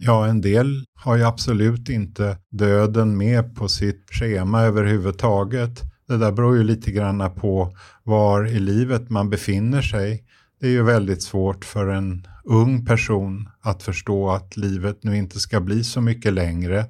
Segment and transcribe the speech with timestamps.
[0.00, 5.82] Ja, en del har ju absolut inte döden med på sitt schema överhuvudtaget.
[6.08, 10.24] Det där beror ju lite grann på var i livet man befinner sig.
[10.60, 15.40] Det är ju väldigt svårt för en ung person att förstå att livet nu inte
[15.40, 16.84] ska bli så mycket längre.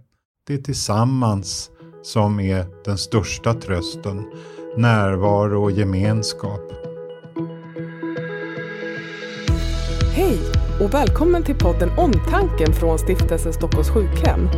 [0.46, 1.70] Det är tillsammans
[2.02, 4.24] som är den största trösten,
[4.76, 6.72] närvaro och gemenskap.
[10.14, 14.48] Hej och välkommen till podden Omtanken från Stiftelsen Stockholms sjukhem.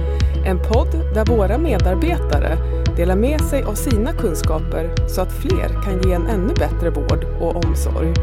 [0.47, 2.57] En podd där våra medarbetare
[2.97, 7.27] delar med sig av sina kunskaper så att fler kan ge en ännu bättre vård
[7.41, 8.15] och omsorg.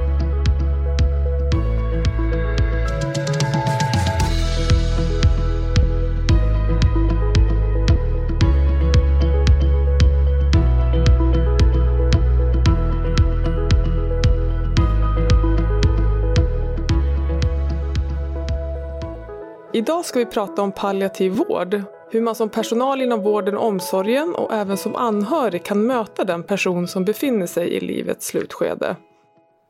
[19.78, 21.82] Idag ska vi prata om palliativ vård.
[22.12, 26.44] Hur man som personal inom vården och omsorgen och även som anhörig kan möta den
[26.44, 28.96] person som befinner sig i livets slutskede.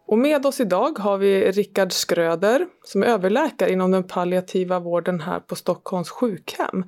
[0.07, 5.21] Och med oss idag har vi Rickard Skröder som är överläkare inom den palliativa vården
[5.21, 6.83] här på Stockholms sjukhem.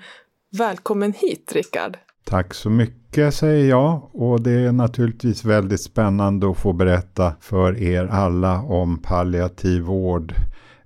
[0.58, 1.98] Välkommen hit Rickard!
[2.24, 7.82] Tack så mycket säger jag och det är naturligtvis väldigt spännande att få berätta för
[7.82, 10.34] er alla om palliativ vård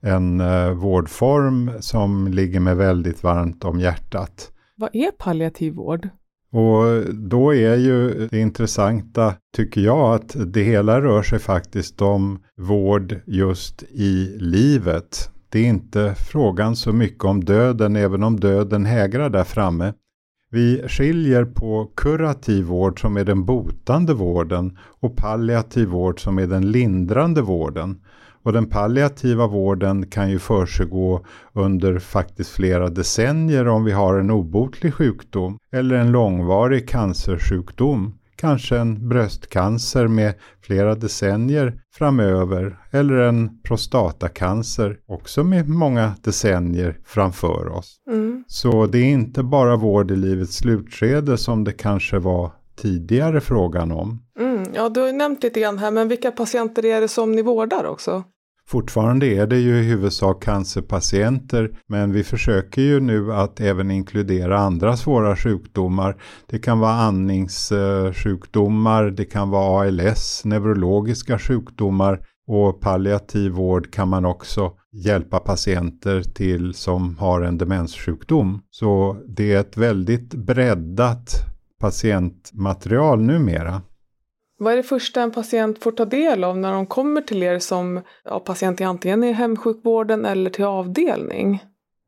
[0.03, 4.51] en eh, vårdform som ligger mig väldigt varmt om hjärtat.
[4.75, 6.09] Vad är palliativ vård?
[6.51, 12.39] Och då är ju det intressanta, tycker jag, att det hela rör sig faktiskt om
[12.57, 15.29] vård just i livet.
[15.49, 19.93] Det är inte frågan så mycket om döden, även om döden hägrar där framme.
[20.51, 26.47] Vi skiljer på kurativ vård som är den botande vården och palliativ vård som är
[26.47, 28.01] den lindrande vården.
[28.43, 34.31] Och den palliativa vården kan ju försiggå under faktiskt flera decennier om vi har en
[34.31, 38.13] obotlig sjukdom eller en långvarig cancersjukdom.
[38.35, 47.67] Kanske en bröstcancer med flera decennier framöver eller en prostatacancer också med många decennier framför
[47.67, 47.97] oss.
[48.07, 48.43] Mm.
[48.47, 53.91] Så det är inte bara vård i livets slutskede som det kanske var tidigare frågan
[53.91, 54.19] om.
[54.39, 57.31] Mm, ja, du har ju nämnt lite grann här, men vilka patienter är det som
[57.31, 58.23] ni vårdar också?
[58.67, 64.59] Fortfarande är det ju i huvudsak cancerpatienter men vi försöker ju nu att även inkludera
[64.59, 66.21] andra svåra sjukdomar.
[66.49, 74.25] Det kan vara andningssjukdomar, det kan vara ALS, neurologiska sjukdomar och palliativ vård kan man
[74.25, 78.61] också hjälpa patienter till som har en demenssjukdom.
[78.71, 81.29] Så det är ett väldigt breddat
[81.79, 83.81] patientmaterial numera.
[84.63, 87.59] Vad är det första en patient får ta del av när de kommer till er
[87.59, 91.63] som ja, patient antingen i hemsjukvården eller till avdelning?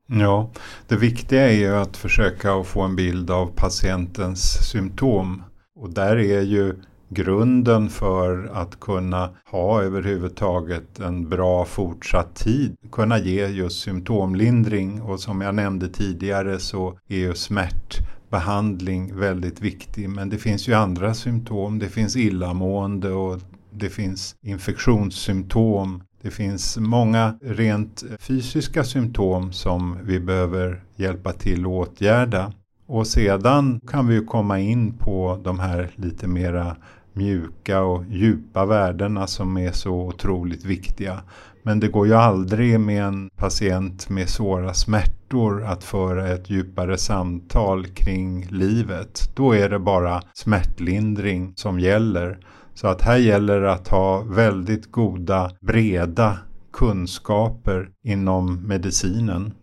[0.07, 0.51] Ja,
[0.87, 5.43] det viktiga är ju att försöka att få en bild av patientens symptom.
[5.75, 6.75] Och där är ju
[7.09, 15.19] grunden för att kunna ha överhuvudtaget en bra fortsatt tid, kunna ge just symptomlindring och
[15.19, 17.97] som jag nämnde tidigare så är ju smärt
[18.29, 20.09] behandling väldigt viktig.
[20.09, 21.79] Men det finns ju andra symptom.
[21.79, 23.41] Det finns illamående och
[23.71, 26.03] det finns infektionssymptom.
[26.21, 32.53] Det finns många rent fysiska symptom som vi behöver hjälpa till att åtgärda.
[32.87, 36.75] Och sedan kan vi komma in på de här lite mera
[37.13, 41.21] mjuka och djupa värdena som är så otroligt viktiga.
[41.65, 46.97] Men det går ju aldrig med en patient med svåra smärtor att föra ett djupare
[46.97, 49.31] samtal kring livet.
[49.35, 52.39] Då är det bara smärtlindring som gäller.
[52.73, 56.37] Så att här gäller det att ha väldigt goda, breda
[56.73, 59.53] kunskaper inom medicinen.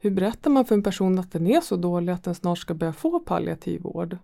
[0.00, 2.74] Hur berättar man för en person att den är så dålig att den snart ska
[2.74, 4.18] börja få palliativ vård?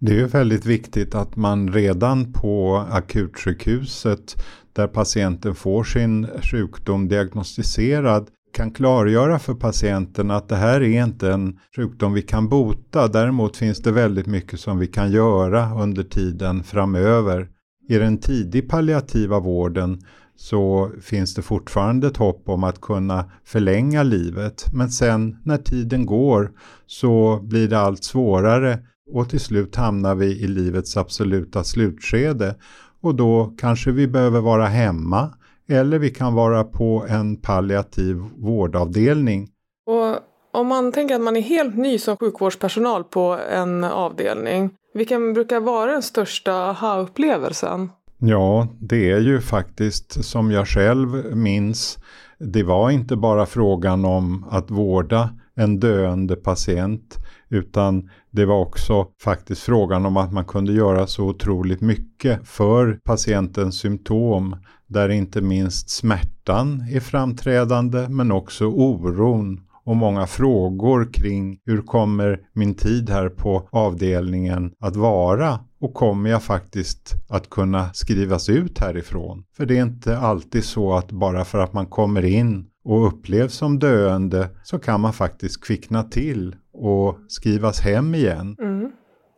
[0.00, 7.08] Det är ju väldigt viktigt att man redan på akutsjukhuset där patienten får sin sjukdom
[7.08, 13.08] diagnostiserad kan klargöra för patienten att det här är inte en sjukdom vi kan bota.
[13.08, 17.48] Däremot finns det väldigt mycket som vi kan göra under tiden framöver.
[17.88, 20.00] I den tidig palliativa vården
[20.36, 24.64] så finns det fortfarande ett hopp om att kunna förlänga livet.
[24.72, 26.50] Men sen när tiden går
[26.86, 28.78] så blir det allt svårare
[29.10, 32.54] och till slut hamnar vi i livets absoluta slutskede
[33.00, 35.34] och då kanske vi behöver vara hemma
[35.68, 39.48] eller vi kan vara på en palliativ vårdavdelning.
[39.86, 40.16] Och
[40.60, 45.60] om man tänker att man är helt ny som sjukvårdspersonal på en avdelning, vilken brukar
[45.60, 47.90] vara den största aha-upplevelsen?
[48.18, 51.98] Ja, det är ju faktiskt som jag själv minns.
[52.38, 57.16] Det var inte bara frågan om att vårda en döende patient
[57.48, 63.00] utan det var också faktiskt frågan om att man kunde göra så otroligt mycket för
[63.04, 64.56] patientens symptom
[64.86, 72.40] där inte minst smärtan är framträdande men också oron och många frågor kring hur kommer
[72.52, 78.78] min tid här på avdelningen att vara och kommer jag faktiskt att kunna skrivas ut
[78.78, 79.44] härifrån?
[79.56, 83.54] För det är inte alltid så att bara för att man kommer in och upplevs
[83.54, 88.56] som döende så kan man faktiskt kvickna till och skrivas hem igen.
[88.60, 88.90] Mm.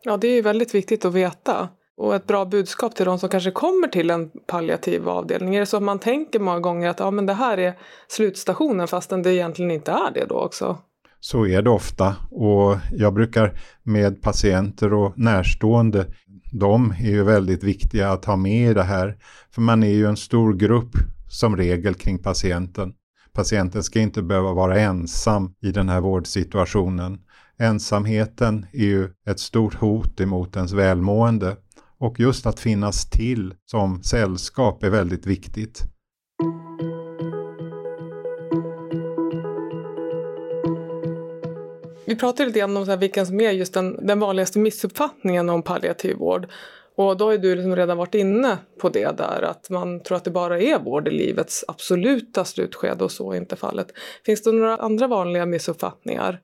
[0.03, 1.69] Ja, det är ju väldigt viktigt att veta.
[1.97, 5.55] Och ett bra budskap till de som kanske kommer till en palliativ avdelning.
[5.55, 7.73] Är det så att man tänker många gånger att ja, men det här är
[8.07, 10.77] slutstationen fastän det egentligen inte är det då också?
[11.19, 16.05] Så är det ofta och jag brukar med patienter och närstående,
[16.51, 19.17] de är ju väldigt viktiga att ha med i det här.
[19.51, 20.91] För man är ju en stor grupp
[21.29, 22.93] som regel kring patienten.
[23.33, 27.19] Patienten ska inte behöva vara ensam i den här vårdsituationen.
[27.57, 31.57] Ensamheten är ju ett stort hot emot ens välmående
[31.97, 35.83] och just att finnas till som sällskap är väldigt viktigt.
[42.05, 45.49] Vi pratade lite grann om så här, vilken som är just den, den vanligaste missuppfattningen
[45.49, 46.47] om palliativ vård.
[47.01, 50.23] Och då har du liksom redan varit inne på det där att man tror att
[50.23, 53.87] det bara är vård i livets absoluta slutskede och så är inte fallet.
[54.25, 56.39] Finns det några andra vanliga missuppfattningar?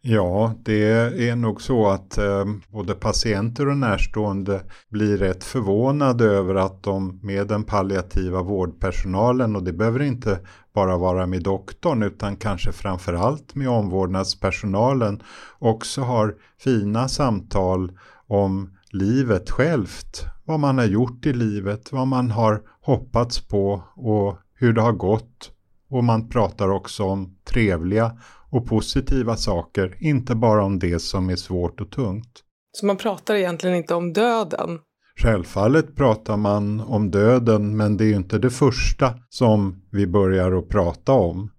[0.00, 0.82] Ja, det
[1.28, 7.20] är nog så att eh, både patienter och närstående blir rätt förvånade över att de
[7.22, 10.38] med den palliativa vårdpersonalen, och det behöver inte
[10.74, 15.22] bara vara med doktorn utan kanske framförallt med omvårdnadspersonalen,
[15.58, 17.92] också har fina samtal
[18.26, 20.24] om livet självt.
[20.44, 24.92] Vad man har gjort i livet, vad man har hoppats på och hur det har
[24.92, 25.52] gått.
[25.90, 28.18] Och man pratar också om trevliga
[28.50, 32.44] och positiva saker, inte bara om det som är svårt och tungt.
[32.72, 34.78] Så man pratar egentligen inte om döden?
[35.22, 40.52] Självfallet pratar man om döden, men det är ju inte det första som vi börjar
[40.52, 41.50] att prata om.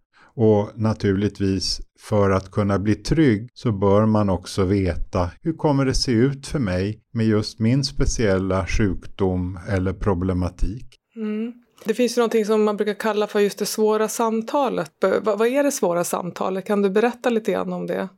[0.41, 5.94] Och naturligtvis för att kunna bli trygg så bör man också veta hur kommer det
[5.94, 10.95] se ut för mig med just min speciella sjukdom eller problematik.
[11.15, 11.53] Mm.
[11.86, 14.91] Det finns ju någonting som man brukar kalla för just det svåra samtalet.
[15.21, 16.65] vad är det svåra samtalet?
[16.65, 18.09] Kan du berätta lite grann om det?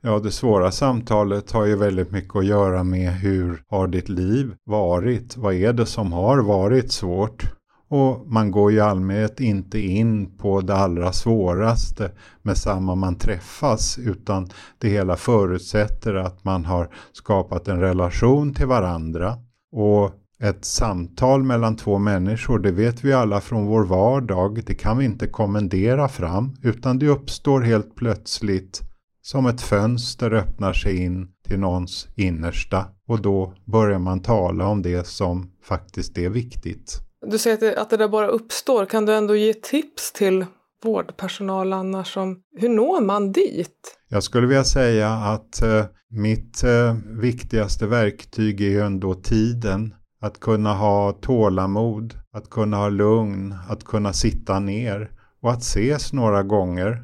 [0.00, 4.54] Ja, det svåra samtalet har ju väldigt mycket att göra med hur har ditt liv
[4.64, 5.36] varit?
[5.36, 7.55] Vad är det som har varit svårt?
[7.88, 12.10] Och man går ju i allmänhet inte in på det allra svåraste
[12.42, 14.48] med samma man träffas utan
[14.78, 19.38] det hela förutsätter att man har skapat en relation till varandra.
[19.72, 24.98] Och ett samtal mellan två människor, det vet vi alla från vår vardag, det kan
[24.98, 28.82] vi inte kommendera fram utan det uppstår helt plötsligt
[29.22, 34.82] som ett fönster öppnar sig in till någons innersta och då börjar man tala om
[34.82, 37.00] det som faktiskt är viktigt.
[37.26, 40.46] Du säger att det, att det där bara uppstår, kan du ändå ge tips till
[40.82, 43.98] vårdpersonal annars om hur når man dit?
[44.08, 49.94] Jag skulle vilja säga att eh, mitt eh, viktigaste verktyg är ju ändå tiden.
[50.20, 55.10] Att kunna ha tålamod, att kunna ha lugn, att kunna sitta ner
[55.42, 57.02] och att ses några gånger.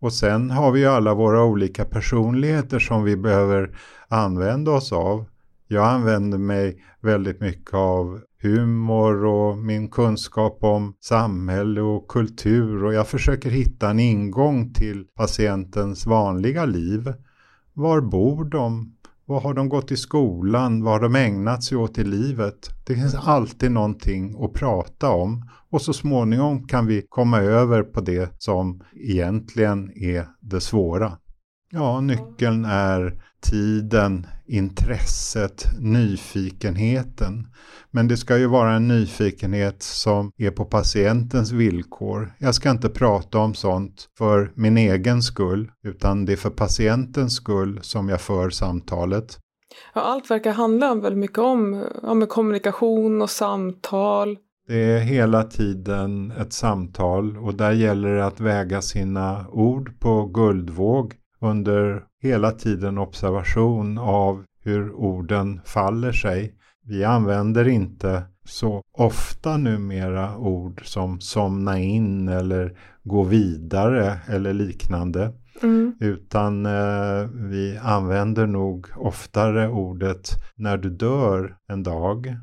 [0.00, 3.78] Och sen har vi ju alla våra olika personligheter som vi behöver
[4.08, 5.24] använda oss av.
[5.68, 12.94] Jag använder mig väldigt mycket av humor och min kunskap om samhälle och kultur och
[12.94, 17.12] jag försöker hitta en ingång till patientens vanliga liv.
[17.72, 18.96] Var bor de?
[19.24, 20.84] Vad har de gått i skolan?
[20.84, 22.68] Vad har de ägnat sig åt i livet?
[22.86, 28.00] Det finns alltid någonting att prata om och så småningom kan vi komma över på
[28.00, 31.12] det som egentligen är det svåra.
[31.70, 37.46] Ja, nyckeln är tiden, intresset, nyfikenheten.
[37.90, 42.32] Men det ska ju vara en nyfikenhet som är på patientens villkor.
[42.38, 47.36] Jag ska inte prata om sånt för min egen skull, utan det är för patientens
[47.36, 49.38] skull som jag för samtalet.
[49.94, 54.36] Ja, allt verkar handla väldigt mycket om ja, kommunikation och samtal.
[54.66, 60.26] Det är hela tiden ett samtal och där gäller det att väga sina ord på
[60.26, 66.54] guldvåg under hela tiden observation av hur orden faller sig.
[66.84, 75.32] Vi använder inte så ofta numera ord som somna in eller gå vidare eller liknande.
[75.62, 75.94] Mm.
[76.00, 82.36] Utan eh, vi använder nog oftare ordet när du dör en dag.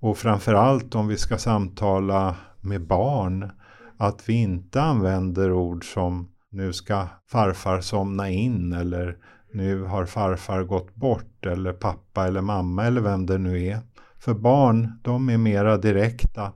[0.00, 3.50] Och framförallt om vi ska samtala med barn
[3.96, 9.16] att vi inte använder ord som nu ska farfar somna in eller
[9.52, 13.78] nu har farfar gått bort eller pappa eller mamma eller vem det nu är.
[14.18, 16.52] För barn, de är mera direkta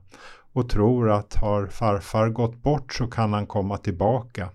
[0.53, 4.49] och tror att har farfar gått bort så kan han komma tillbaka.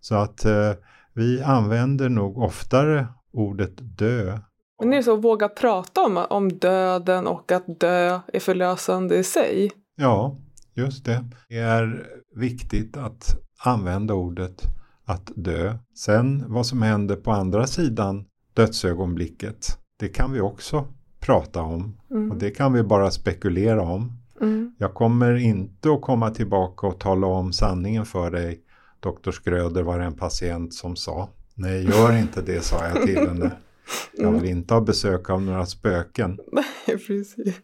[0.00, 0.72] Så att eh,
[1.14, 4.38] vi använder nog oftare ordet dö.
[4.80, 9.16] Men det är så att våga prata om, om döden och att dö är förlösande
[9.16, 9.70] i sig.
[9.96, 10.36] Ja,
[10.74, 11.24] just det.
[11.48, 14.62] Det är viktigt att använda ordet
[15.04, 15.74] att dö.
[15.94, 20.86] Sen vad som händer på andra sidan dödsögonblicket, det kan vi också
[21.20, 21.96] prata om.
[22.10, 22.30] Mm.
[22.30, 24.12] Och det kan vi bara spekulera om.
[24.40, 24.74] Mm.
[24.78, 28.60] Jag kommer inte att komma tillbaka och tala om sanningen för dig.
[29.00, 31.28] Doktor Skröder var en patient som sa.
[31.54, 33.50] Nej, gör inte det, sa jag till henne.
[34.12, 36.38] Jag vill inte ha besök av några spöken.
[36.52, 37.60] Nej, precis.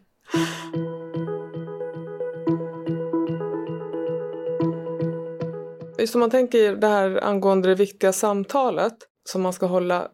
[5.99, 10.07] Just om man tänker det här angående det viktiga samtalet som man ska hålla.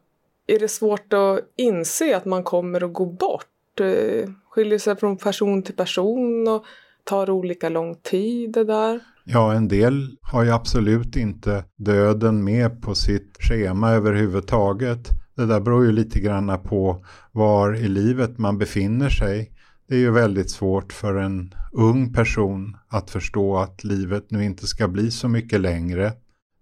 [0.47, 3.79] Är det svårt att inse att man kommer att gå bort?
[3.79, 6.65] Eh, skiljer sig från person till person och
[7.03, 8.99] tar olika lång tid det där?
[9.23, 15.09] Ja, en del har ju absolut inte döden med på sitt schema överhuvudtaget.
[15.35, 19.51] Det där beror ju lite grann på var i livet man befinner sig.
[19.87, 24.67] Det är ju väldigt svårt för en ung person att förstå att livet nu inte
[24.67, 26.13] ska bli så mycket längre.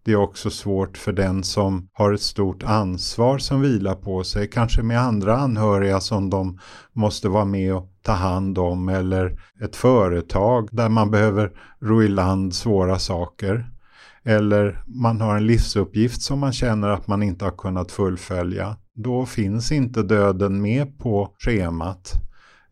[0.05, 4.49] Det är också svårt för den som har ett stort ansvar som vilar på sig,
[4.49, 6.59] kanske med andra anhöriga som de
[6.93, 11.51] måste vara med och ta hand om eller ett företag där man behöver
[11.81, 13.69] ro i land svåra saker.
[14.23, 18.77] Eller man har en livsuppgift som man känner att man inte har kunnat fullfölja.
[18.95, 22.13] Då finns inte döden med på schemat.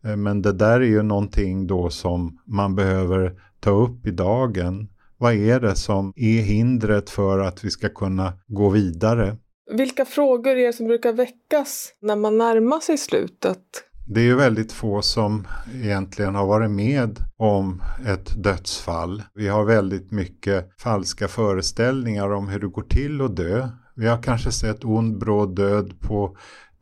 [0.04, 4.88] Eh, men det där är ju någonting då som man behöver ta upp i dagen.
[5.18, 9.36] Vad är det som är hindret för att vi ska kunna gå vidare?
[9.72, 13.58] Vilka frågor är det som brukar väckas när man närmar sig slutet?
[14.06, 19.22] Det är ju väldigt få som egentligen har varit med om ett dödsfall.
[19.34, 23.68] Vi har väldigt mycket falska föreställningar om hur det går till att dö.
[23.94, 26.36] Vi har kanske sett ond bråd död på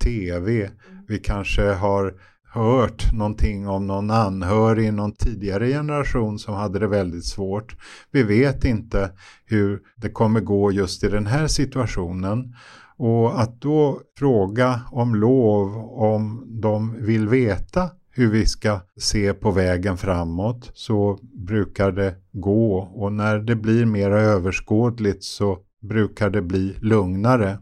[0.05, 0.71] tv.
[1.09, 2.15] Vi kanske har
[2.53, 7.77] hört någonting om någon anhörig i någon tidigare generation som hade det väldigt svårt.
[8.11, 9.11] Vi vet inte
[9.45, 12.55] hur det kommer gå just i den här situationen.
[12.97, 19.51] Och att då fråga om lov om de vill veta hur vi ska se på
[19.51, 26.43] vägen framåt så brukar det gå och när det blir mer överskådligt så brukar det
[26.43, 27.59] bli lugnare.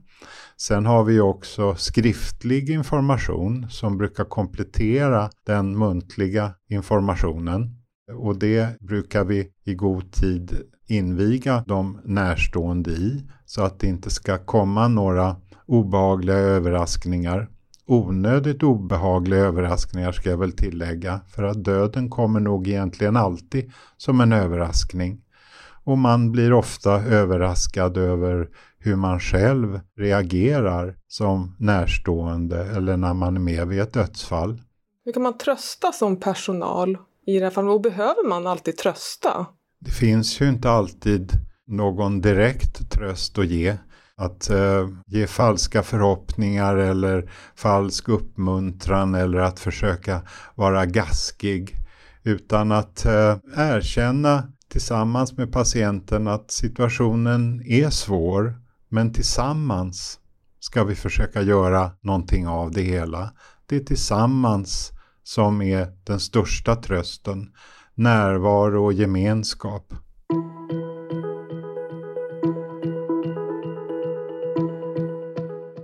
[0.60, 7.74] Sen har vi också skriftlig information som brukar komplettera den muntliga informationen.
[8.14, 14.10] Och det brukar vi i god tid inviga de närstående i så att det inte
[14.10, 15.36] ska komma några
[15.66, 17.48] obehagliga överraskningar.
[17.86, 24.20] Onödigt obehagliga överraskningar ska jag väl tillägga för att döden kommer nog egentligen alltid som
[24.20, 25.20] en överraskning.
[25.84, 28.48] Och man blir ofta överraskad över
[28.88, 34.62] hur man själv reagerar som närstående eller när man är med vid ett dödsfall.
[35.04, 37.70] Hur kan man trösta som personal i det här fallet?
[37.70, 39.46] Och behöver man alltid trösta?
[39.80, 41.32] Det finns ju inte alltid
[41.66, 43.76] någon direkt tröst att ge.
[44.16, 50.20] Att eh, ge falska förhoppningar eller falsk uppmuntran eller att försöka
[50.54, 51.76] vara gaskig.
[52.22, 60.20] Utan att eh, erkänna tillsammans med patienten att situationen är svår men tillsammans
[60.60, 63.30] ska vi försöka göra någonting av det hela.
[63.66, 64.92] Det är tillsammans
[65.22, 67.52] som är den största trösten.
[67.94, 69.94] Närvaro och gemenskap.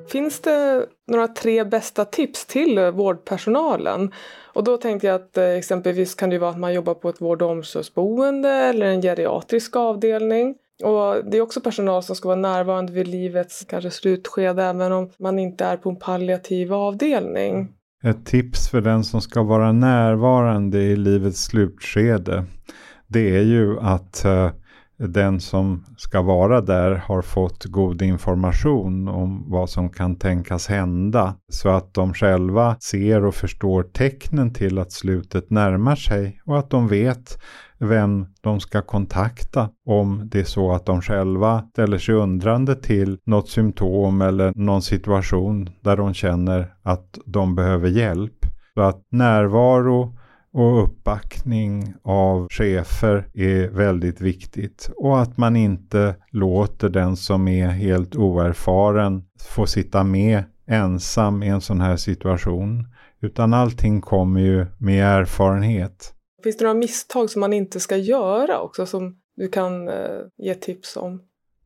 [0.09, 4.13] Finns det några tre bästa tips till vårdpersonalen?
[4.43, 7.21] Och då tänkte jag att eh, exempelvis kan det vara att man jobbar på ett
[7.21, 10.55] vård och omsorgsboende eller en geriatrisk avdelning.
[10.83, 15.11] Och det är också personal som ska vara närvarande vid livets kanske slutskede även om
[15.19, 17.69] man inte är på en palliativ avdelning.
[18.05, 22.45] Ett tips för den som ska vara närvarande i livets slutskede
[23.07, 24.51] det är ju att eh,
[24.97, 31.35] den som ska vara där har fått god information om vad som kan tänkas hända.
[31.49, 36.71] Så att de själva ser och förstår tecknen till att slutet närmar sig och att
[36.71, 37.39] de vet
[37.85, 43.19] vem de ska kontakta om det är så att de själva ställer sig undrande till
[43.25, 48.47] något symptom eller någon situation där de känner att de behöver hjälp.
[48.75, 50.17] Så att närvaro
[50.53, 54.91] och uppbackning av chefer är väldigt viktigt.
[54.97, 61.49] Och att man inte låter den som är helt oerfaren få sitta med ensam i
[61.49, 62.89] en sån här situation.
[63.21, 66.14] Utan allting kommer ju med erfarenhet.
[66.45, 70.55] Finns det några misstag som man inte ska göra också som du kan eh, ge
[70.55, 71.23] tips om?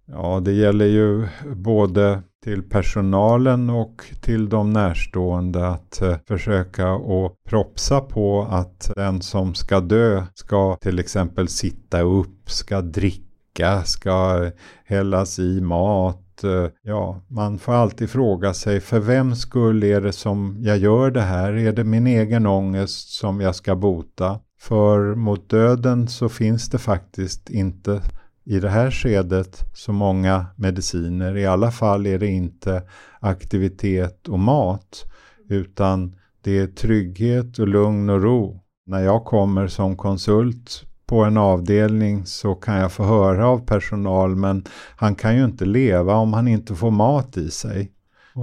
[0.06, 7.36] Ja, det gäller ju både till personalen och till de närstående att eh, försöka och
[7.48, 14.50] propsa på att den som ska dö ska till exempel sitta upp, ska dricka, ska
[14.84, 16.44] hällas i mat.
[16.44, 21.10] Eh, ja, man får alltid fråga sig för vem skull är det som jag gör
[21.10, 21.52] det här?
[21.52, 24.40] Är det min egen ångest som jag ska bota?
[24.58, 28.02] För mot döden så finns det faktiskt inte
[28.44, 31.36] i det här skedet så många mediciner.
[31.36, 32.82] I alla fall är det inte
[33.20, 35.04] aktivitet och mat
[35.48, 38.60] utan det är trygghet och lugn och ro.
[38.86, 44.36] När jag kommer som konsult på en avdelning så kan jag få höra av personal
[44.36, 44.64] men
[44.96, 47.92] han kan ju inte leva om han inte får mat i sig.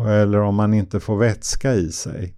[0.08, 2.36] Eller om han inte får vätska i sig.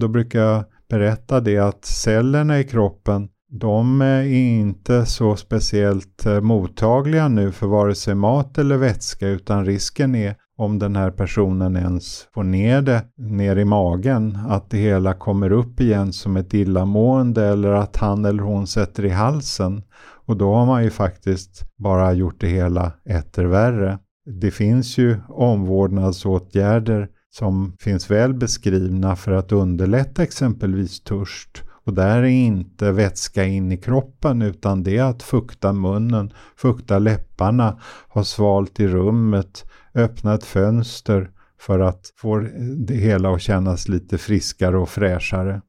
[0.00, 6.40] Då brukar jag berätta det att cellerna i kroppen de är inte så speciellt eh,
[6.40, 11.76] mottagliga nu för vare sig mat eller vätska utan risken är om den här personen
[11.76, 16.54] ens får ner det ner i magen, att det hela kommer upp igen som ett
[16.54, 19.82] illamående eller att han eller hon sätter i halsen.
[20.26, 23.98] Och då har man ju faktiskt bara gjort det hela etter värre.
[24.40, 32.22] Det finns ju omvårdnadsåtgärder som finns väl beskrivna för att underlätta exempelvis törst och där
[32.22, 38.24] är inte vätska in i kroppen utan det är att fukta munnen, fukta läpparna, ha
[38.24, 42.38] svalt i rummet, öppna ett fönster för att få
[42.76, 45.62] det hela att kännas lite friskare och fräschare.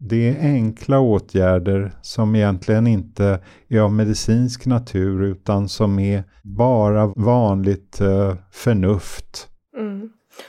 [0.00, 7.06] Det är enkla åtgärder som egentligen inte är av medicinsk natur utan som är bara
[7.06, 9.48] vanligt eh, förnuft.
[9.78, 10.08] Mm.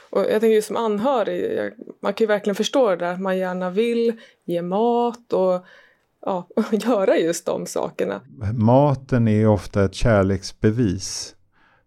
[0.10, 3.69] Och jag tänker som anhörig, man kan ju verkligen förstå det där att man gärna
[3.69, 4.13] vill
[4.45, 5.65] ge mat och
[6.21, 8.21] ja, göra just de sakerna.
[8.54, 11.36] Maten är ofta ett kärleksbevis.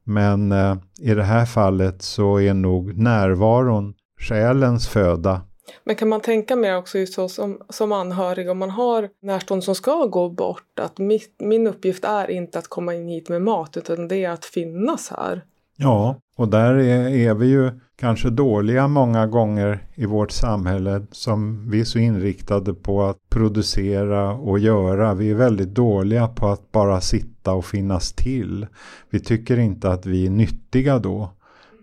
[0.05, 5.41] Men eh, i det här fallet så är nog närvaron själens föda.
[5.85, 9.65] Men kan man tänka mer också just så som, som anhörig om man har närstående
[9.65, 13.43] som ska gå bort att mitt, min uppgift är inte att komma in hit med
[13.43, 15.45] mat utan det är att finnas här.
[15.77, 17.71] Ja, och där är, är, vi ju
[18.03, 24.33] kanske dåliga många gånger i vårt samhälle som vi är så inriktade på att producera
[24.33, 25.15] och göra.
[25.15, 28.67] Vi är väldigt dåliga på att bara sitta och finnas till.
[29.11, 31.31] Vi tycker inte att vi är nyttiga då.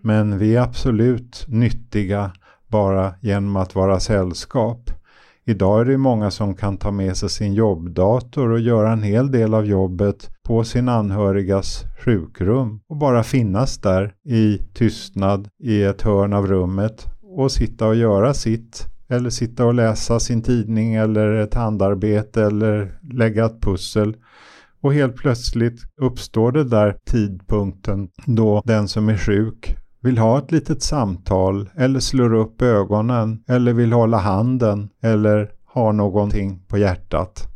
[0.02, 2.30] Men vi är absolut nyttiga
[2.68, 4.90] bara genom att vara sällskap.
[5.50, 9.30] Idag är det många som kan ta med sig sin jobbdator och göra en hel
[9.30, 16.02] del av jobbet på sin anhörigas sjukrum och bara finnas där i tystnad i ett
[16.02, 21.32] hörn av rummet och sitta och göra sitt eller sitta och läsa sin tidning eller
[21.32, 24.16] ett handarbete eller lägga ett pussel.
[24.82, 30.52] Och helt plötsligt uppstår det där tidpunkten då den som är sjuk vill ha ett
[30.52, 37.46] litet samtal eller slår upp ögonen eller vill hålla handen eller har någonting på hjärtat.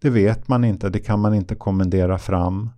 [0.00, 2.70] Det vet man inte, det kan man inte kommendera fram.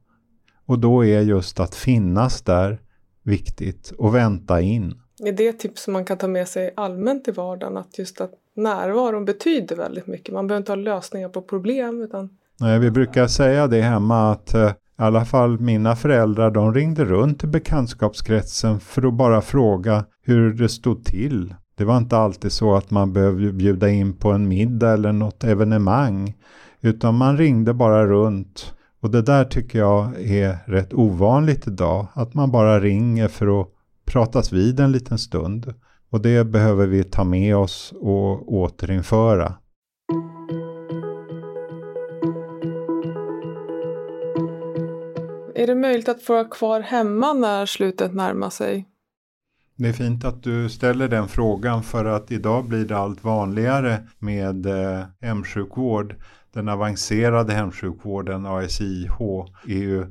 [0.67, 2.81] Och då är just att finnas där
[3.23, 4.95] viktigt och vänta in.
[5.25, 7.77] Är det tips som man kan ta med sig allmänt i vardagen?
[7.77, 10.35] Att just att närvaron betyder väldigt mycket.
[10.35, 12.31] Man behöver inte ha lösningar på problem utan
[12.61, 17.05] Nej, vi brukar säga det hemma att eh, i alla fall mina föräldrar de ringde
[17.05, 21.55] runt till bekantskapskretsen för att bara fråga hur det stod till.
[21.77, 25.45] Det var inte alltid så att man behövde bjuda in på en middag eller något
[25.45, 26.35] evenemang.
[26.81, 28.75] Utan man ringde bara runt.
[29.01, 32.07] Och det där tycker jag är rätt ovanligt idag.
[32.13, 33.69] Att man bara ringer för att
[34.05, 35.75] pratas vid en liten stund.
[36.11, 39.55] Och det behöver vi ta med oss och återinföra.
[45.63, 48.89] Är det möjligt att få vara kvar hemma när slutet närmar sig?
[49.77, 54.09] Det är fint att du ställer den frågan för att idag blir det allt vanligare
[54.19, 56.15] med eh, hemsjukvård.
[56.53, 59.21] Den avancerade hemsjukvården, ASIH,
[59.69, 60.07] är ju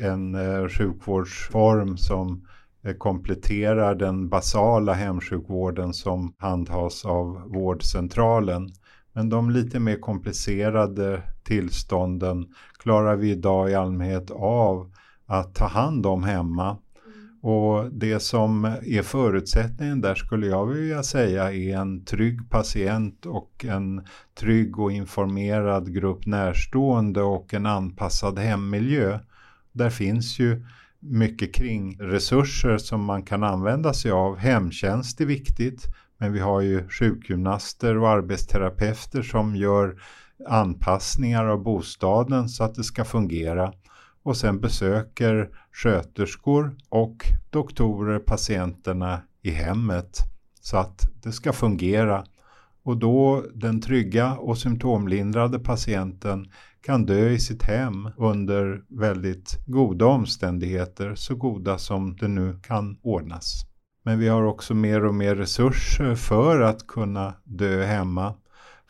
[0.00, 2.46] en eh, sjukvårdsform som
[2.84, 8.68] eh, kompletterar den basala hemsjukvården som handhas av vårdcentralen.
[9.12, 12.46] Men de lite mer komplicerade tillstånden
[12.78, 14.92] klarar vi idag i allmänhet av
[15.26, 16.76] att ta hand om hemma.
[17.42, 23.64] Och det som är förutsättningen där skulle jag vilja säga är en trygg patient och
[23.64, 24.06] en
[24.40, 29.18] trygg och informerad grupp närstående och en anpassad hemmiljö.
[29.72, 30.64] Där finns ju
[31.00, 34.36] mycket kring resurser som man kan använda sig av.
[34.36, 35.84] Hemtjänst är viktigt,
[36.18, 39.96] men vi har ju sjukgymnaster och arbetsterapeuter som gör
[40.48, 43.72] anpassningar av bostaden så att det ska fungera
[44.22, 50.18] och sen besöker sköterskor och doktorer patienterna i hemmet
[50.60, 52.24] så att det ska fungera.
[52.82, 60.06] Och då den trygga och symptomlindrade patienten kan dö i sitt hem under väldigt goda
[60.06, 63.66] omständigheter, så goda som det nu kan ordnas.
[64.02, 68.34] Men vi har också mer och mer resurser för att kunna dö hemma.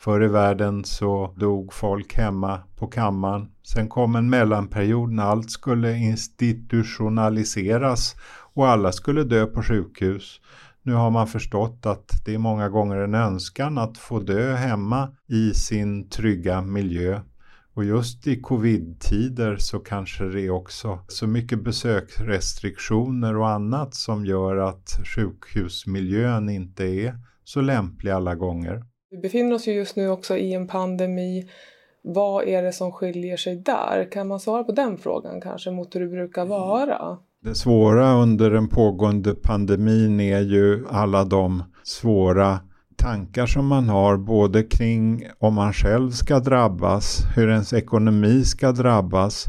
[0.05, 3.47] Förr i världen så dog folk hemma på kammaren.
[3.63, 8.15] Sen kom en mellanperiod när allt skulle institutionaliseras
[8.53, 10.41] och alla skulle dö på sjukhus.
[10.83, 15.09] Nu har man förstått att det är många gånger en önskan att få dö hemma
[15.27, 17.21] i sin trygga miljö.
[17.73, 24.25] Och just i covid-tider så kanske det är också så mycket besöksrestriktioner och annat som
[24.25, 28.83] gör att sjukhusmiljön inte är så lämplig alla gånger.
[29.11, 31.49] Vi befinner oss ju just nu också i en pandemi.
[32.01, 34.11] Vad är det som skiljer sig där?
[34.11, 37.17] Kan man svara på den frågan kanske mot hur det brukar vara?
[37.43, 42.59] Det svåra under den pågående pandemin är ju alla de svåra
[42.95, 48.71] tankar som man har både kring om man själv ska drabbas, hur ens ekonomi ska
[48.71, 49.45] drabbas,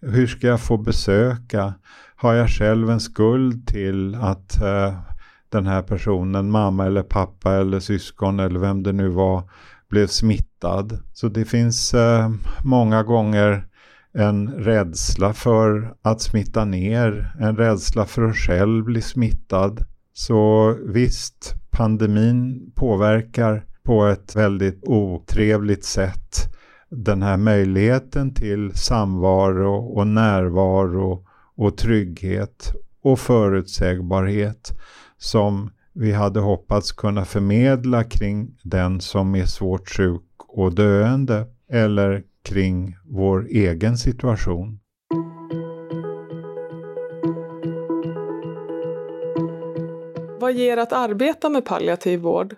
[0.00, 1.74] hur ska jag få besöka,
[2.16, 5.09] har jag själv en skuld till att uh,
[5.50, 9.50] den här personen, mamma eller pappa eller syskon eller vem det nu var,
[9.88, 10.98] blev smittad.
[11.12, 12.30] Så det finns eh,
[12.64, 13.66] många gånger
[14.12, 19.84] en rädsla för att smitta ner, en rädsla för att själv bli smittad.
[20.12, 26.50] Så visst, pandemin påverkar på ett väldigt otrevligt sätt
[26.90, 34.72] den här möjligheten till samvaro och närvaro och trygghet och förutsägbarhet
[35.20, 42.22] som vi hade hoppats kunna förmedla kring den som är svårt sjuk och döende eller
[42.42, 44.80] kring vår egen situation.
[50.40, 52.54] Vad ger att arbeta med palliativ vård?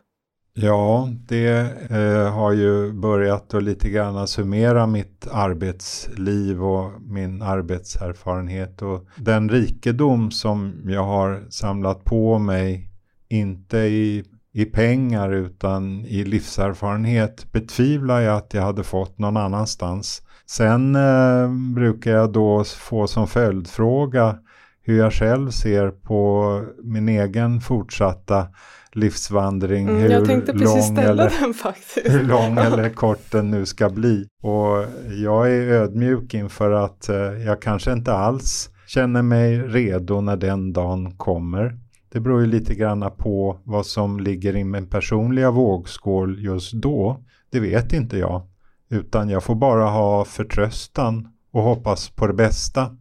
[0.54, 1.48] Ja, det
[1.90, 9.48] eh, har ju börjat att lite grann summera mitt arbetsliv och min arbetserfarenhet och den
[9.48, 12.88] rikedom som jag har samlat på mig,
[13.28, 20.22] inte i, i pengar utan i livserfarenhet, betvivlar jag att jag hade fått någon annanstans.
[20.46, 24.38] Sen eh, brukar jag då få som följdfråga
[24.82, 28.46] hur jag själv ser på min egen fortsatta
[28.92, 29.88] livsvandring.
[29.88, 32.14] Mm, jag tänkte precis ställa eller, den faktiskt.
[32.14, 34.26] Hur lång eller kort den nu ska bli.
[34.42, 34.84] Och
[35.22, 40.72] jag är ödmjuk inför att eh, jag kanske inte alls känner mig redo när den
[40.72, 41.78] dagen kommer.
[42.12, 47.20] Det beror ju lite grann på vad som ligger i min personliga vågskål just då.
[47.50, 48.42] Det vet inte jag.
[48.90, 52.96] Utan jag får bara ha förtröstan och hoppas på det bästa.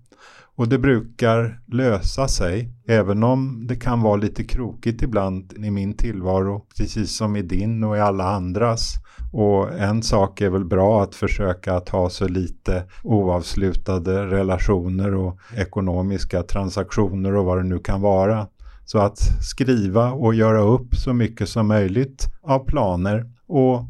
[0.61, 5.93] Och det brukar lösa sig, även om det kan vara lite krokigt ibland i min
[5.93, 8.93] tillvaro, precis som i din och i alla andras.
[9.31, 15.37] Och en sak är väl bra att försöka att ha så lite oavslutade relationer och
[15.57, 18.47] ekonomiska transaktioner och vad det nu kan vara.
[18.85, 23.85] Så att skriva och göra upp så mycket som möjligt av planer och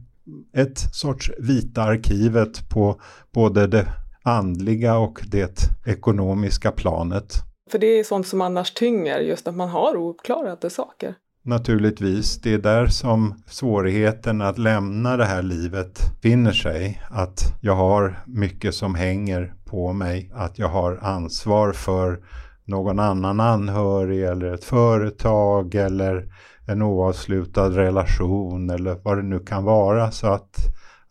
[0.53, 3.01] ett sorts vita arkivet på
[3.33, 3.87] både det
[4.23, 7.33] andliga och det ekonomiska planet.
[7.71, 11.15] För det är sånt som annars tynger, just att man har oklarade saker.
[11.43, 17.01] Naturligtvis, det är där som svårigheten att lämna det här livet finner sig.
[17.09, 22.19] Att jag har mycket som hänger på mig, att jag har ansvar för
[22.65, 26.33] någon annan anhörig eller ett företag eller
[26.67, 30.11] en oavslutad relation eller vad det nu kan vara.
[30.11, 30.55] Så att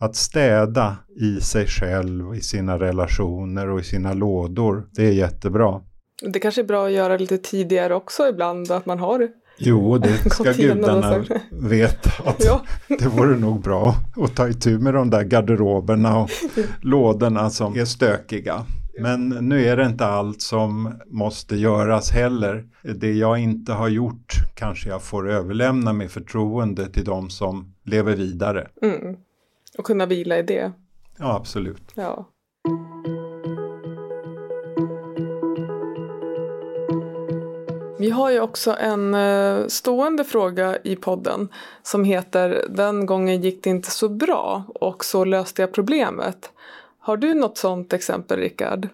[0.01, 5.81] att städa i sig själv, i sina relationer och i sina lådor, det är jättebra.
[6.23, 10.31] Det kanske är bra att göra lite tidigare också ibland, att man har Jo, det
[10.31, 12.63] ska gudarna veta att ja.
[12.99, 16.31] det vore nog bra att ta itu med de där garderoberna och
[16.81, 18.65] lådorna som är stökiga.
[19.01, 22.65] Men nu är det inte allt som måste göras heller.
[22.95, 28.17] Det jag inte har gjort kanske jag får överlämna med förtroende till de som lever
[28.17, 28.69] vidare.
[28.83, 29.17] Mm.
[29.79, 30.73] Och kunna vila i det.
[31.19, 31.93] Ja, absolut.
[31.95, 32.27] Ja.
[37.99, 41.49] Vi har ju också en eh, stående fråga i podden
[41.83, 46.51] som heter Den gången gick det inte så bra och så löste jag problemet.
[46.99, 48.89] Har du något sådant exempel Rickard?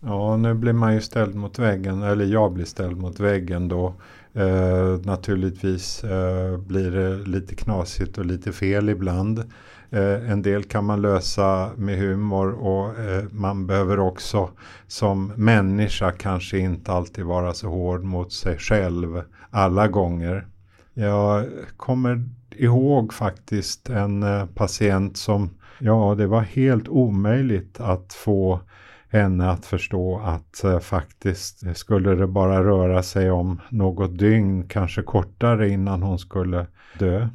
[0.00, 3.94] Ja, nu blir man ju ställd mot väggen, eller jag blir ställd mot väggen då.
[4.32, 9.52] Eh, naturligtvis eh, blir det lite knasigt och lite fel ibland.
[9.92, 14.50] Eh, en del kan man lösa med humor och eh, man behöver också
[14.86, 20.46] som människa kanske inte alltid vara så hård mot sig själv alla gånger.
[20.94, 28.60] Jag kommer ihåg faktiskt en eh, patient som, ja det var helt omöjligt att få
[29.08, 35.02] henne att förstå att eh, faktiskt skulle det bara röra sig om något dygn, kanske
[35.02, 36.66] kortare innan hon skulle
[36.98, 37.28] dö.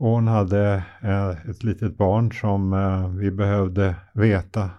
[0.00, 4.70] Och hon hade eh, ett litet barn som eh, vi behövde veta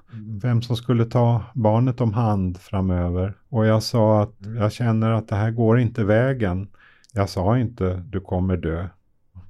[0.42, 3.34] vem som skulle ta barnet om hand framöver.
[3.50, 6.68] Och jag sa att jag känner att det här går inte vägen.
[7.14, 8.88] Jag sa inte du kommer dö.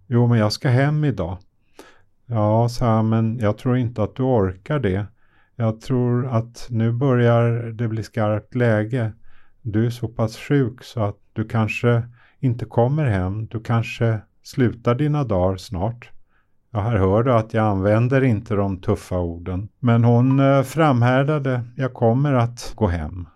[0.07, 1.37] Jo, men jag ska hem idag.
[2.25, 5.05] Ja, sa jag, men jag tror inte att du orkar det.
[5.55, 9.11] Jag tror att nu börjar det bli skarpt läge.
[9.61, 12.03] Du är så pass sjuk så att du kanske
[12.39, 13.45] inte kommer hem.
[13.45, 16.09] Du kanske slutar dina dagar snart.
[16.71, 19.69] Ja, här hör du att jag använder inte de tuffa orden.
[19.79, 23.27] Men hon eh, framhärdade, jag kommer att gå hem.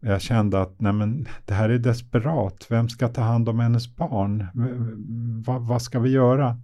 [0.00, 2.66] Jag kände att nej men, det här är desperat.
[2.68, 4.46] Vem ska ta hand om hennes barn?
[5.46, 6.58] V vad ska vi göra?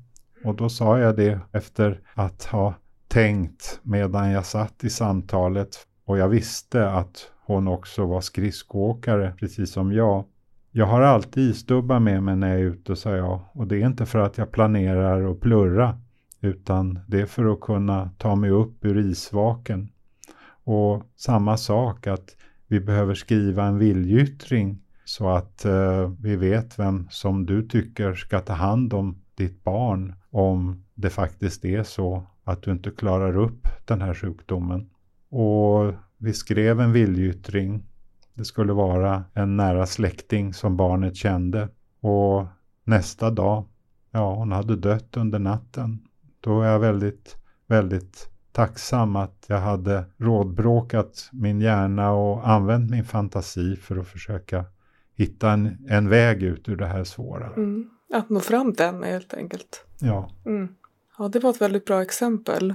[0.45, 2.75] Och då sa jag det efter att ha
[3.09, 9.73] tänkt medan jag satt i samtalet och jag visste att hon också var skridskoåkare precis
[9.73, 10.25] som jag.
[10.73, 13.41] Jag har alltid isdubbar med mig när jag är ute, sa jag.
[13.53, 15.99] Och det är inte för att jag planerar att plurra,
[16.41, 19.89] utan det är för att kunna ta mig upp ur isvaken.
[20.65, 27.07] Och samma sak att vi behöver skriva en viljyttring så att eh, vi vet vem
[27.11, 32.63] som du tycker ska ta hand om ditt barn om det faktiskt är så att
[32.63, 34.91] du inte klarar upp den här sjukdomen.
[35.31, 37.83] Och vi skrev en viljyttring
[38.41, 41.69] det skulle vara en nära släkting som barnet kände.
[42.01, 42.47] Och
[42.85, 43.65] nästa dag,
[44.11, 45.99] ja hon hade dött under natten.
[46.41, 53.05] Då är jag väldigt, väldigt tacksam att jag hade rådbråkat min hjärna och använt min
[53.05, 54.65] fantasi för att försöka
[55.15, 57.47] hitta en, en väg ut ur det här svåra.
[57.47, 57.91] Mm.
[58.13, 59.85] Att nå fram till henne helt enkelt.
[60.01, 60.31] Ja.
[60.47, 60.69] Mm.
[61.19, 62.75] Ja, det var ett väldigt bra exempel.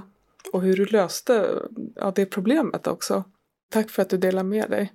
[0.52, 1.48] Och hur du löste
[1.96, 3.24] ja, det problemet också.
[3.70, 4.92] Tack för att du delar med dig.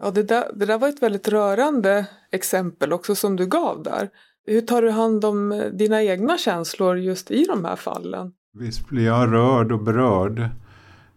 [0.00, 4.08] Ja, det där, det där var ett väldigt rörande exempel också som du gav där.
[4.46, 8.32] Hur tar du hand om eh, dina egna känslor just i de här fallen?
[8.54, 10.38] Visst blir jag rörd och berörd.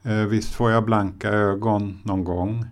[0.04, 2.66] Eh, visst får jag blanka ögon någon gång.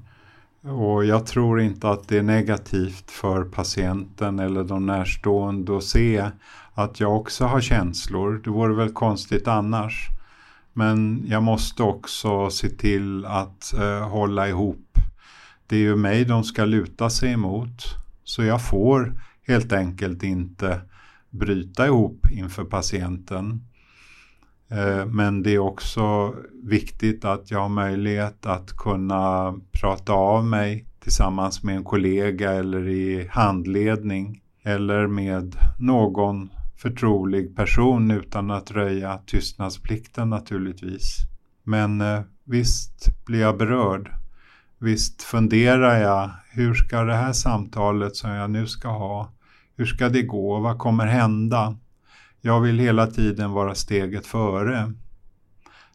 [0.62, 6.30] Och jag tror inte att det är negativt för patienten eller de närstående att se
[6.74, 8.42] att jag också har känslor.
[8.44, 10.10] Det vore väl konstigt annars.
[10.74, 14.98] Men jag måste också se till att eh, hålla ihop.
[15.68, 17.84] Det är ju mig de ska luta sig emot.
[18.24, 20.82] Så jag får helt enkelt inte
[21.30, 23.62] bryta ihop inför patienten.
[24.70, 30.86] Eh, men det är också viktigt att jag har möjlighet att kunna prata av mig
[31.00, 36.50] tillsammans med en kollega eller i handledning eller med någon
[36.84, 41.17] förtrolig person utan att röja tystnadsplikten naturligtvis.
[41.63, 44.12] Men eh, visst blir jag berörd.
[44.80, 49.32] Visst funderar jag, hur ska det här samtalet som jag nu ska ha,
[49.78, 51.78] hur ska det gå, vad kommer hända?
[52.41, 54.93] Jag vill hela tiden vara steget före.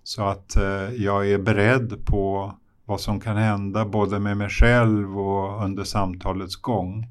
[0.03, 5.18] Så att eh, jag är beredd på vad som kan hända både med mig själv
[5.18, 7.07] och under samtalets gång.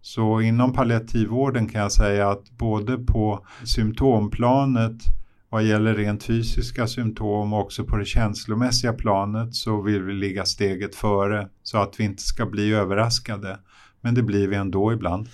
[0.00, 5.02] Så inom palliativvården kan jag säga att både på symptomplanet
[5.50, 10.44] vad gäller rent fysiska symptom och också på det känslomässiga planet så vill vi ligga
[10.44, 13.58] steget före så att vi inte ska bli överraskade.
[14.00, 15.28] Men det blir vi ändå ibland.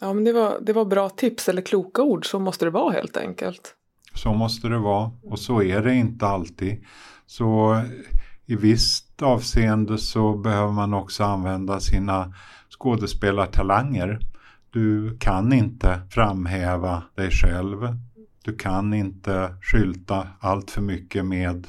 [0.00, 2.92] Ja, men det var, det var bra tips eller kloka ord, så måste det vara
[2.92, 3.74] helt enkelt.
[4.14, 6.84] Så måste det vara och så är det inte alltid.
[7.26, 7.82] Så
[8.46, 12.34] i visst avseende så behöver man också använda sina
[12.78, 14.20] skådespelartalanger.
[14.70, 17.98] Du kan inte framhäva dig själv.
[18.44, 21.66] Du kan inte skylta allt för mycket med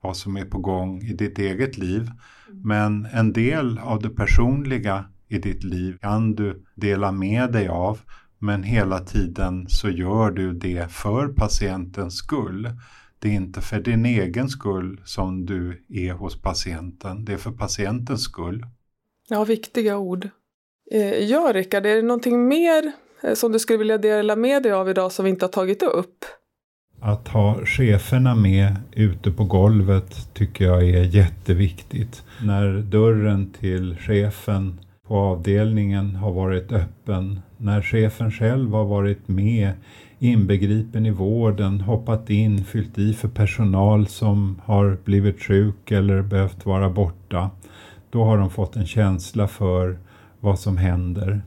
[0.00, 2.10] vad som är på gång i ditt eget liv.
[2.50, 8.00] Men en del av det personliga i ditt liv kan du dela med dig av
[8.38, 12.70] men hela tiden så gör du det för patientens skull.
[13.18, 17.52] det är inte för din egen skull som du är hos patienten, det är för
[17.52, 18.66] patientens skull.
[19.28, 20.28] Ja, viktiga ord.
[20.90, 24.72] Eh, ja, Rickard, är det någonting mer eh, som du skulle vilja dela med dig
[24.72, 26.24] av idag som vi inte har tagit upp?
[27.00, 32.22] Att ha cheferna med ute på golvet tycker jag är jätteviktigt.
[32.42, 39.72] När dörren till chefen på avdelningen har varit öppen, när chefen själv har varit med
[40.18, 46.66] inbegripen i vården, hoppat in, fyllt i för personal som har blivit sjuk eller behövt
[46.66, 47.50] vara borta.
[48.10, 49.98] Då har de fått en känsla för
[50.40, 51.42] vad som händer.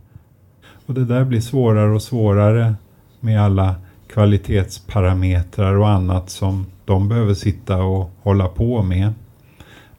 [0.86, 2.76] Och det där blir svårare och svårare
[3.20, 3.76] med alla
[4.08, 9.14] kvalitetsparametrar och annat som de behöver sitta och hålla på med.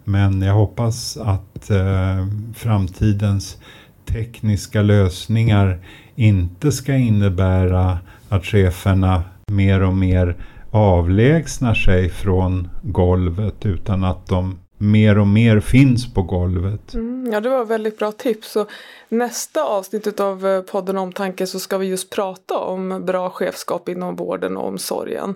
[0.04, 3.58] Men jag hoppas att eh, framtidens
[4.06, 5.78] tekniska lösningar
[6.14, 10.36] inte ska innebära att cheferna mer och mer
[10.70, 16.94] avlägsnar sig från golvet utan att de mer och mer finns på golvet.
[16.94, 18.52] Mm, ja, det var väldigt bra tips.
[18.52, 18.66] Så
[19.08, 24.16] nästa avsnitt av eh, podden Omtanke så ska vi just prata om bra chefskap inom
[24.16, 25.34] vården och omsorgen.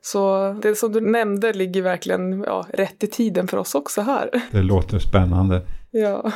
[0.00, 4.30] Så det som du nämnde ligger verkligen ja, rätt i tiden för oss också här.
[4.50, 5.62] Det låter spännande.
[5.90, 6.32] Ja.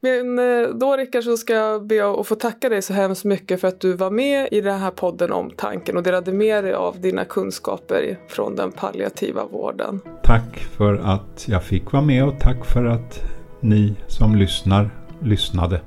[0.00, 3.60] Men eh, då Rickard så ska jag be att få tacka dig så hemskt mycket
[3.60, 6.74] för att du var med i den här podden om tanken och delade med dig
[6.74, 10.00] av dina kunskaper från den palliativa vården.
[10.22, 13.22] Tack för att jag fick vara med och tack för att
[13.60, 15.80] ni som lyssnar lyssnade.